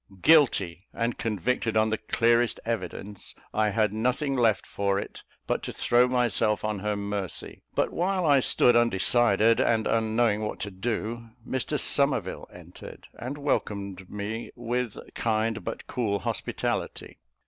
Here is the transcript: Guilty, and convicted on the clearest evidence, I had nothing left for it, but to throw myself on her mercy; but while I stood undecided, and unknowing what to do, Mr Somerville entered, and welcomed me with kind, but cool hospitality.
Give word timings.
Guilty, 0.23 0.87
and 0.95 1.19
convicted 1.19 1.77
on 1.77 1.91
the 1.91 1.97
clearest 1.99 2.59
evidence, 2.65 3.35
I 3.53 3.69
had 3.69 3.93
nothing 3.93 4.35
left 4.35 4.65
for 4.65 4.97
it, 4.97 5.21
but 5.45 5.61
to 5.61 5.71
throw 5.71 6.07
myself 6.07 6.65
on 6.65 6.79
her 6.79 6.95
mercy; 6.95 7.61
but 7.75 7.93
while 7.93 8.25
I 8.25 8.39
stood 8.39 8.75
undecided, 8.75 9.59
and 9.59 9.85
unknowing 9.85 10.41
what 10.41 10.59
to 10.61 10.71
do, 10.71 11.29
Mr 11.47 11.79
Somerville 11.79 12.49
entered, 12.51 13.05
and 13.13 13.37
welcomed 13.37 14.09
me 14.09 14.49
with 14.55 14.97
kind, 15.13 15.63
but 15.63 15.85
cool 15.85 16.17
hospitality. 16.17 17.19